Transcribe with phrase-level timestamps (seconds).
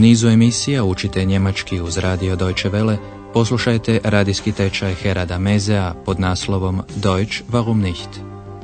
[0.00, 2.96] nizu emisija učite njemački uz radio Deutsche Welle,
[3.34, 8.20] poslušajte radijski tečaj Herada Mezea pod naslovom Deutsch warum nicht?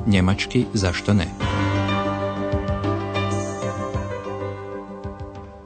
[0.07, 1.25] Njemački zašto ne?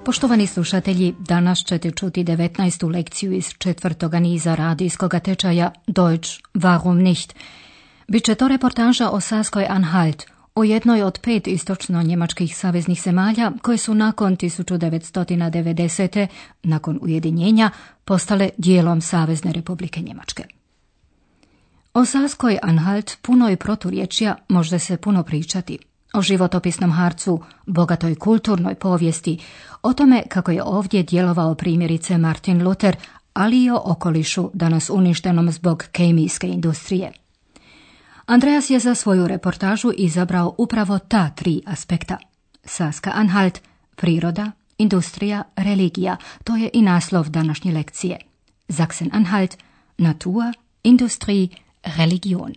[0.06, 2.94] Poštovani slušatelji, danas ćete čuti 19.
[2.94, 7.36] lekciju iz četvrtoga niza radijskog tečaja Deutsch warum nicht?
[8.08, 10.24] Biće to reportaža o Saskoj Anhalt,
[10.56, 16.28] o jednoj od pet istočno-njemačkih saveznih zemalja koje su nakon 1990.
[16.64, 17.70] nakon ujedinjenja
[18.06, 20.44] postale dijelom Savezne republike Njemačke.
[21.94, 25.78] O Saskoj Anhalt puno je proturječja može se puno pričati.
[26.14, 29.40] O životopisnom harcu, bogatoj kulturnoj povijesti,
[29.82, 32.96] o tome kako je ovdje djelovao primjerice Martin Luther,
[33.34, 37.12] ali i o okolišu danas uništenom zbog kemijske industrije.
[38.26, 42.18] Andreas je za svoju reportažu izabrao upravo ta tri aspekta.
[42.64, 43.60] Saska Anhalt,
[43.96, 48.18] priroda, industrija, religija, to je i naslov današnje lekcije.
[48.70, 49.58] Sachsen Anhalt,
[49.98, 51.48] Natur, Industrie,
[51.84, 52.54] Religion.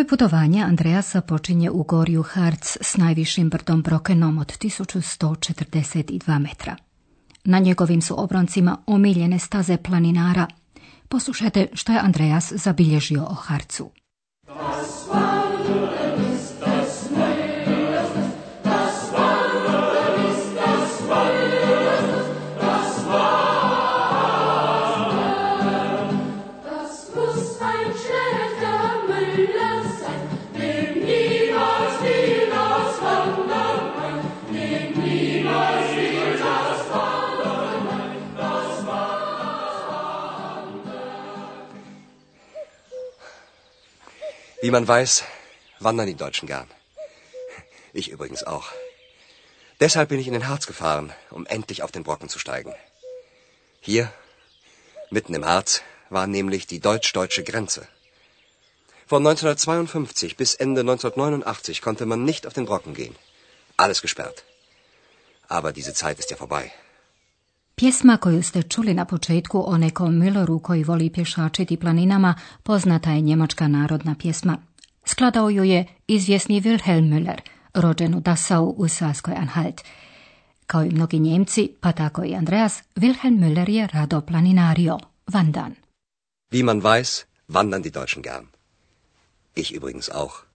[0.00, 6.76] Svoje putovanje Andreasa počinje u gorju Harc s najvišim brdom Brokenom od 1142 metra.
[7.44, 10.46] Na njegovim su obroncima omiljene staze planinara.
[11.08, 13.90] Poslušajte što je Andreas zabilježio o Harcu.
[44.70, 45.24] Wie man weiß,
[45.80, 46.70] wandern die Deutschen gern.
[47.92, 48.68] Ich übrigens auch.
[49.80, 52.72] Deshalb bin ich in den Harz gefahren, um endlich auf den Brocken zu steigen.
[53.80, 54.12] Hier,
[55.10, 57.88] mitten im Harz, war nämlich die deutsch-deutsche Grenze.
[59.08, 63.16] Von 1952 bis Ende 1989 konnte man nicht auf den Brocken gehen.
[63.76, 64.44] Alles gesperrt.
[65.48, 66.70] Aber diese Zeit ist ja vorbei.
[67.80, 73.20] Pjesma koju ste čuli na početku o nekom Milleru koji voli pješačiti planinama poznata je
[73.20, 74.58] njemačka narodna pjesma.
[75.04, 77.38] Skladao ju je izvjesni Wilhelm Müller,
[77.74, 79.80] rođen u Dassau u Saskoj Anhalt.
[80.66, 85.74] Kao i mnogi Njemci, pa tako i Andreas, Wilhelm Müller je rado planinario, vandan.
[86.50, 88.46] Wie man weiß, wandern die Deutschen gern.
[89.54, 90.49] Ich übrigens auch.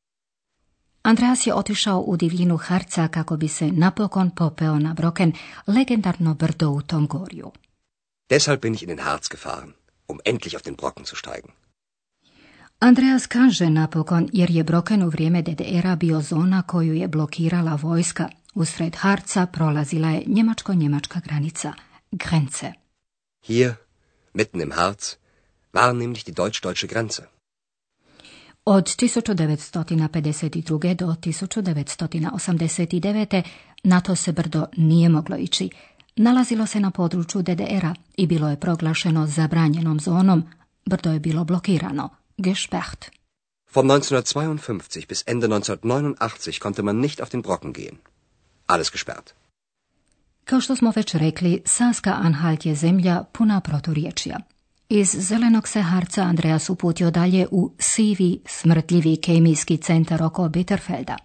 [1.05, 5.33] Andreas je otišao u divljinu Harca kako bi se napokon popeo na Broken,
[5.67, 7.51] legendarno brdo u tom gorju.
[8.29, 9.73] Deshalb bin ich in den Harz gefahren,
[10.07, 11.51] um endlich auf den Brocken zu steigen.
[12.79, 18.29] Andreas kaže napokon jer je Broken u vrijeme DDR-a bio zona koju je blokirala vojska.
[18.53, 21.73] Usred Harca prolazila je njemačko-njemačka granica,
[22.11, 22.73] Grenze.
[23.47, 23.73] Hier,
[24.33, 25.15] mitten im Harz,
[25.73, 27.34] war nämlich die deutsch-deutsche Grenze.
[28.67, 30.95] Od 1952.
[30.95, 33.43] do 1989.
[33.83, 35.69] na to se brdo nije moglo ići.
[36.15, 40.43] Nalazilo se na području DDR-a i bilo je proglašeno zabranjenom zonom.
[40.85, 43.05] Brdo je bilo blokirano, gesperrt.
[43.73, 47.97] Von 1952 bis Ende 1989 konnte man nicht auf den Brocken gehen.
[48.65, 49.33] Alles gesperrt.
[50.43, 54.39] Kao što smo već rekli, Saska Anhalt je zemlja puna proturječja.
[54.89, 61.17] Iz zelenog se harca Andreas uputio dalje u sivi, smrtljivi kemijski centar oko Bitterfelda.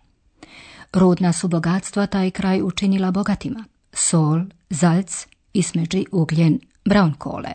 [0.92, 3.64] Rudna su bogatstva taj kraj učinila bogatima.
[3.92, 4.40] Sol,
[4.70, 7.50] zalc, ismeđi ugljen, braunkole.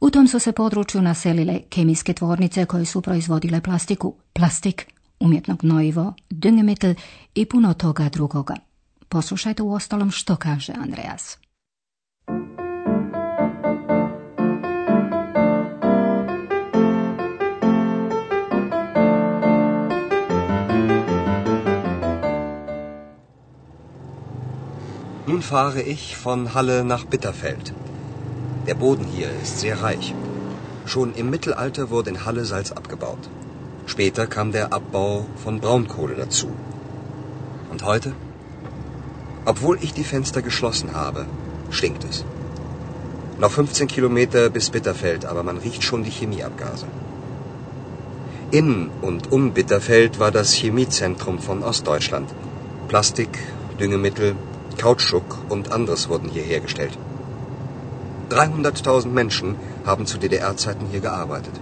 [0.00, 4.86] U tom su se području naselile kemijske tvornice koje su proizvodile plastiku, plastik,
[5.20, 6.94] umjetno gnojivo, düngemittel
[7.34, 8.54] i puno toga drugoga.
[9.08, 11.43] Poslušajte u ostalom što kaže Andreas.
[25.44, 27.74] Fahre ich von Halle nach Bitterfeld.
[28.66, 30.14] Der Boden hier ist sehr reich.
[30.86, 33.28] Schon im Mittelalter wurde in Halle Salz abgebaut.
[33.84, 36.48] Später kam der Abbau von Braunkohle dazu.
[37.70, 38.12] Und heute?
[39.44, 41.26] Obwohl ich die Fenster geschlossen habe,
[41.70, 42.24] stinkt es.
[43.38, 46.86] Noch 15 Kilometer bis Bitterfeld, aber man riecht schon die Chemieabgase.
[48.50, 52.30] In und um Bitterfeld war das Chemiezentrum von Ostdeutschland.
[52.88, 53.38] Plastik,
[53.78, 54.36] Düngemittel,
[54.74, 56.98] Kautschuk und anderes wurden hier hergestellt.
[58.30, 59.56] 300.000 Menschen
[59.86, 61.60] haben zu DDR-Zeiten hier gearbeitet.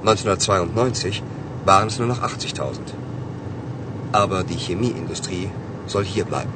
[0.00, 1.22] 1992
[1.64, 2.94] waren es nur noch 80.000.
[4.12, 5.50] Aber die Chemieindustrie
[5.86, 6.52] soll hier bleiben.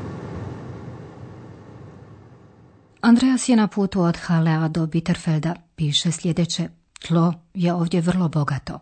[3.00, 5.54] Andreas je na putu od Halea do Bitterfelda.
[5.76, 6.68] Piše sljedeće.
[7.06, 8.78] Tlo je ovdje vrlo bogato.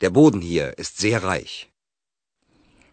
[0.00, 1.73] Der Boden hier ist sehr reich.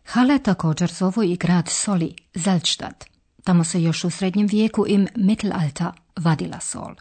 [0.04, 3.06] Hale također zovu i grad soli, Salzstadt.
[3.44, 6.96] Tamo se još u srednjem vijeku im Mittelalter vadila sol.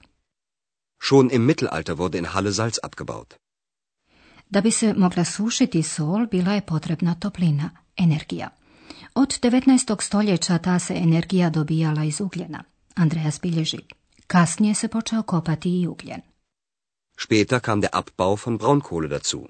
[1.03, 3.35] Schon im Mittelalter wurde in Halle Salz abgebaut.
[4.51, 8.51] Da bi se mogla sušiti sol, bila je potrebna toplina, energija.
[9.15, 10.03] Od 19.
[10.03, 12.65] stoljeća ta se energija dobijala iz ugljena.
[12.95, 13.79] Andreas bilježi.
[14.27, 16.21] Kasnije se počeo kopati i ugljen.
[17.19, 19.41] Später kam der Abbau von Braunkohle dazu.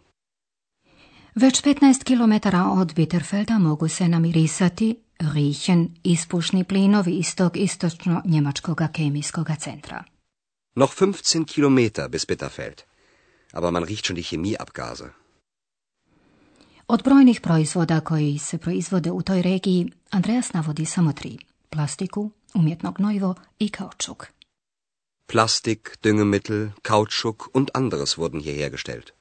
[1.34, 8.80] Već 15 km od Bitterfelda mogu se namirisati riechen ispušni plinovi iz tog istočno njemačkog
[8.92, 10.04] kemijskog centra.
[10.74, 12.82] Noch 15 km bis Bitterfeld.
[13.52, 15.04] Aber man riecht schon die Chemieabgase.
[16.88, 21.38] Od brojnih proizvoda koji se proizvode u toj regiji, Andreas navodi samo tri.
[21.70, 24.26] Plastiku, umjetno gnojivo i kaučuk.
[25.26, 29.19] Plastik, Düngemittel, Kautschuk und anderes wurden hier hergestellt.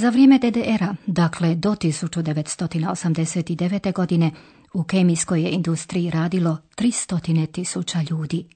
[0.00, 3.92] Za vrijeme DDR-a, dakle do 1989.
[3.92, 4.30] godine,
[4.74, 8.48] u kemijskoj je industriji radilo 300 tisuća ljudi.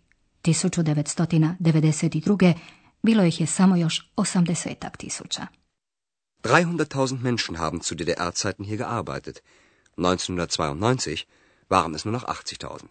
[0.43, 2.55] 1992.
[3.03, 5.47] bilo ih je samo još 80 tisuća.
[6.43, 9.43] 300.000 Menschen haben zu DDR-Zeiten hier gearbeitet.
[9.97, 11.25] 1992
[11.71, 12.85] waren es nur noch 80.000.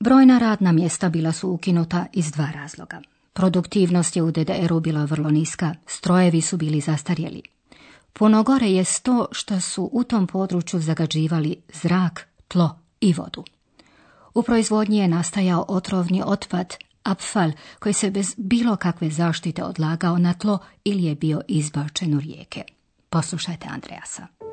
[0.00, 3.13] Brojna radna mjesta bila su ukinuta iz dva razloga.
[3.34, 7.42] Produktivnost je u DDR-u bila vrlo niska, strojevi su bili zastarjeli.
[8.12, 13.44] Puno gore je to što su u tom području zagađivali zrak, tlo i vodu.
[14.34, 20.34] U proizvodnji je nastajao otrovni otpad, apfal, koji se bez bilo kakve zaštite odlagao na
[20.34, 22.62] tlo ili je bio izbačen u rijeke.
[23.10, 24.43] Poslušajte Andreasa.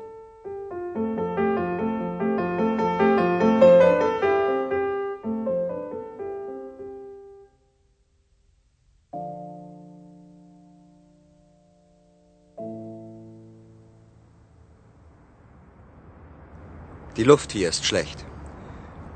[17.16, 18.24] Die Luft hier ist schlecht.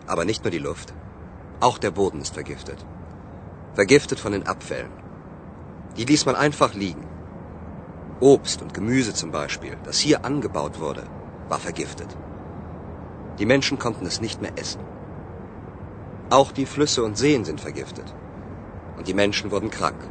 [0.07, 0.93] Aber nicht nur die Luft.
[1.61, 2.85] Auch der Boden ist vergiftet.
[3.73, 4.93] Vergiftet von den Abfällen.
[5.97, 7.07] Die ließ man einfach liegen.
[8.21, 11.05] Obst und Gemüse zum Beispiel, das hier angebaut wurde,
[11.49, 12.15] war vergiftet.
[13.39, 14.83] Die Menschen konnten es nicht mehr essen.
[16.29, 18.15] Auch die Flüsse und Seen sind vergiftet.
[18.99, 20.03] Und die Menschen wurden krank.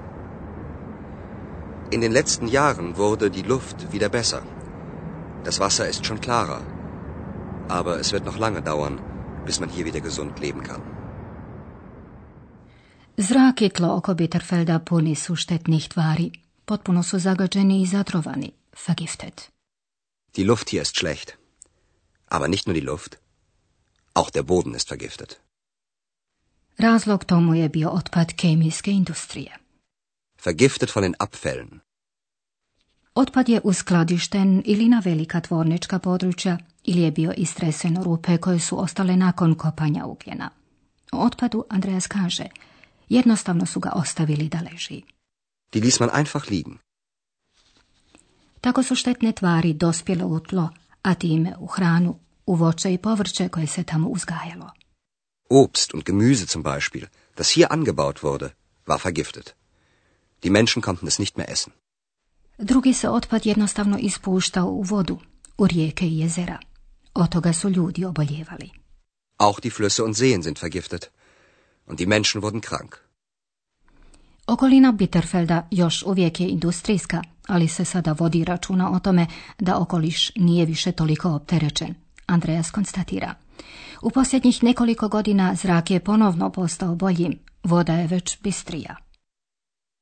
[1.91, 4.41] In den letzten Jahren wurde die Luft wieder besser.
[5.43, 6.61] Das Wasser ist schon klarer.
[7.69, 8.99] Aber es wird noch lange dauern,
[9.45, 10.81] bis man hier wieder gesund leben kann.
[13.17, 16.31] Zrak i tlo oko Bitterfelda puni su štetnih tvari.
[16.65, 18.51] Potpuno su zagađeni i zatrovani.
[18.87, 19.51] Vergiftet.
[20.35, 21.31] Die Luft hier ist schlecht.
[22.27, 23.15] Aber nicht nur die Luft.
[24.13, 25.39] Auch der Boden ist vergiftet.
[26.77, 29.57] Razlog tomu je bio otpad kemijske industrije.
[30.43, 31.79] Vergiftet von den Abfällen.
[33.15, 38.83] Otpad je uskladišten ili na velika tvornička područja ili je bio istresen rupe koje su
[38.83, 40.49] ostale nakon kopanja ugljena.
[41.11, 42.45] O otpadu Andreas kaže,
[43.09, 45.01] jednostavno su ga ostavili da leži.
[45.73, 46.77] Die ließ man einfach liegen.
[48.61, 50.69] Tako su štetne tvari dospjele u tlo,
[51.01, 54.69] a time u hranu, u voće i povrće koje se tamo uzgajalo.
[55.49, 57.05] Obst und Gemüse zum Beispiel,
[57.37, 58.49] das hier angebaut wurde,
[58.85, 59.55] war vergiftet.
[60.43, 61.73] Die Menschen konnten es nicht mehr essen.
[62.57, 65.19] Drugi se otpad jednostavno ispuštao u vodu,
[65.57, 66.59] u rijeke i jezera.
[67.15, 68.69] Od toga su ljudi oboljevali.
[69.37, 71.09] Auch die Flüsse und Seen sind vergiftet.
[71.85, 72.95] Und die Menschen wurden krank.
[74.47, 79.27] Okolina Bitterfelda još uvijek je industrijska, ali se sada vodi računa o tome
[79.59, 81.95] da okoliš nije više toliko opterećen.
[82.25, 83.35] Andreas konstatira.
[84.01, 88.95] U posljednjih nekoliko godina zrak je ponovno postao boljim, voda je već bistrija.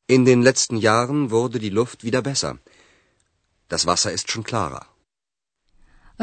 [0.08, 2.54] In den letzten Jahren wurde die Luft wieder besser.
[3.70, 4.93] Das Wasser ist schon klarer.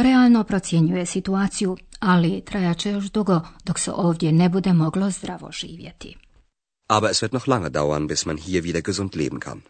[0.03, 6.17] Realno procjenjuje situaciju, ali trajaće još dugo dok se ovdje ne bude moglo zdravo živjeti.
[6.89, 9.61] Aber es wird noch lange dauern, bis man hier wieder gesund leben kann.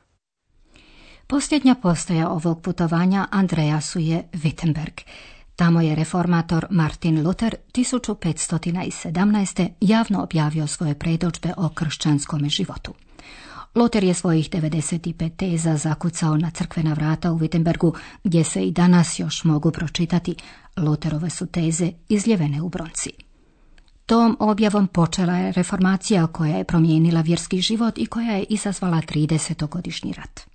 [1.27, 5.01] Posljednja postaja ovog putovanja Andreasu je Wittenberg.
[5.57, 9.69] Tamo je reformator Martin Luther 1517.
[9.81, 12.95] javno objavio svoje predođbe o kršćanskom životu.
[13.75, 19.19] Loter je svojih 95 teza zakucao na crkvena vrata u Wittenbergu, gdje se i danas
[19.19, 20.35] još mogu pročitati.
[20.77, 23.11] Loterove su teze izljevene u bronci.
[24.07, 30.13] Tom objavom počela je reformacija koja je promijenila vjerski život i koja je izazvala 30-godišnji
[30.13, 30.50] rat.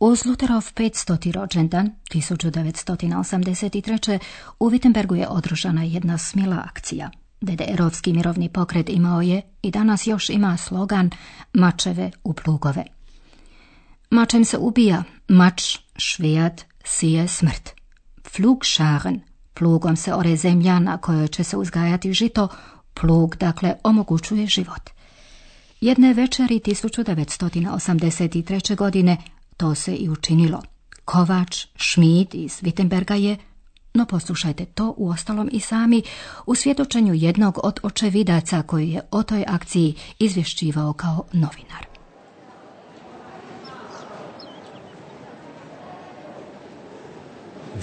[0.00, 1.32] Uz Luterov 500.
[1.32, 4.18] rođendan 1983.
[4.60, 7.10] u Wittenbergu je održana jedna smjela akcija.
[7.40, 11.10] DDR-ovski mirovni pokret imao je i danas još ima slogan
[11.52, 12.84] mačeve u plugove.
[14.10, 17.70] Mačem se ubija, mač, švijat, sije smrt.
[18.30, 19.20] Flugscharen,
[19.54, 22.48] plugom se ore zemlja na kojoj će se uzgajati žito,
[22.94, 24.90] plug dakle omogućuje život.
[25.80, 28.76] Jedne večeri 1983.
[28.76, 29.16] godine
[29.58, 30.62] to se i učinilo.
[31.04, 33.36] Kovač, Šmid iz Wittenberga je,
[33.94, 36.02] no poslušajte to u ostalom i sami,
[36.46, 41.86] u svjedočenju jednog od očevidaca koji je o toj akciji izvješćivao kao novinar.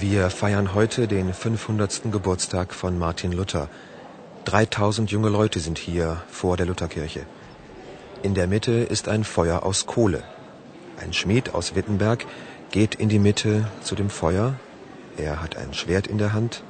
[0.00, 2.10] Wir feiern heute den 500.
[2.12, 3.66] Geburtstag von Martin Luther.
[4.44, 7.20] 3000 junge Leute sind hier vor der Lutherkirche.
[8.22, 10.35] In der Mitte ist ein Feuer aus Kohle.
[11.00, 12.26] Ein Schmied aus Wittenberg
[12.70, 14.54] geht in die Mitte zu dem Feuer.
[15.16, 16.62] Er hat ein Schwert in der Hand.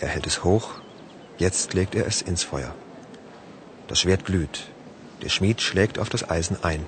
[0.00, 0.70] Er hält es hoch.
[1.38, 2.74] Jetzt legt er es ins Feuer.
[3.88, 4.68] Das Schwert glüht.
[5.22, 6.86] Der Schmied schlägt auf das Eisen ein.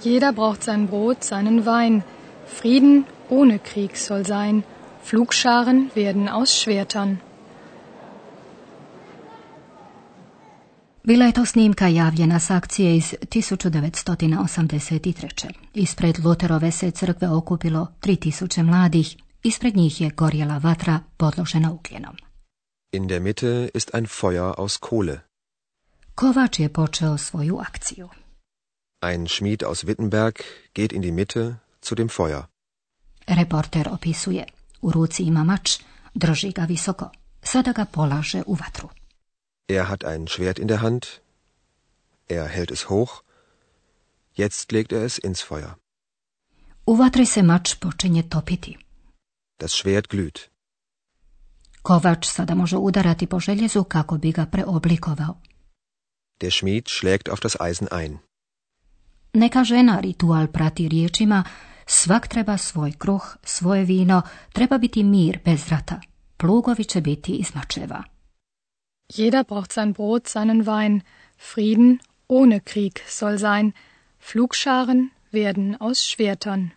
[0.00, 2.02] Jeder braucht sein Brot, seinen Wein.
[2.46, 4.64] Frieden ohne Krieg soll sein.
[5.04, 7.20] Flugscharen werden aus Schwertern.
[11.04, 15.52] Bila je to snimka javljena s akcije iz 1983.
[15.74, 22.16] Ispred Luterove se crkve okupilo 3000 mladih, ispred njih je gorjela vatra podložena ugljenom.
[22.92, 25.20] In der Mitte ist ein Feuer aus Kohle.
[26.14, 28.08] Kovač je počeo svoju akciju.
[29.00, 30.34] Ein Schmied aus Wittenberg
[30.74, 32.42] geht in die Mitte zu dem Feuer.
[33.26, 34.44] Reporter opisuje.
[34.82, 35.78] U ruci ima mač,
[36.14, 37.10] drži ga visoko.
[37.42, 38.88] Sada ga polaže u vatru.
[39.68, 41.22] Er hat ein Schwert in der Hand.
[42.28, 43.22] Er hält es hoch.
[44.34, 45.76] Jetzt legt er es ins Feuer.
[46.86, 48.76] U vatri se mač počinje topiti.
[49.58, 50.48] Das Schwert glüht.
[51.82, 55.34] Kovač sada može udarati po željezu kako bi ga preoblikovao.
[56.40, 58.18] Der Schmied schlägt auf das Eisen ein.
[59.32, 61.44] Neka žena ritual prati riječima
[61.86, 66.00] svak treba svoj kruh, svoje vino, treba biti mir bez rata.
[66.36, 68.02] Plugovi će biti iz mačeva.
[69.14, 71.02] Jeder braucht sein Brot, seinen Wein.
[71.36, 73.72] Frieden ohne Krieg soll sein.
[74.18, 76.68] Flugscharen werden aus Schwertern.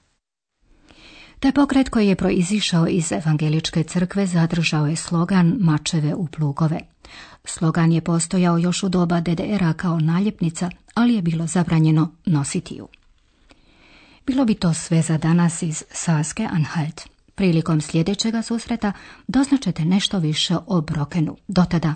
[1.39, 6.80] Taj pokret koji je proizišao iz evangeličke crkve zadržao je slogan mačeve u plugove.
[7.46, 12.88] Slogan je postojao još u doba DDR-a kao naljepnica, ali je bilo zabranjeno nositi ju.
[14.25, 17.01] Bilo bi to sve za danas iz Saske Anhalt.
[17.36, 18.92] Prilikom sljedećega susreta
[19.27, 21.38] doznačete nešto više o Brokenu.
[21.48, 21.96] Do tada,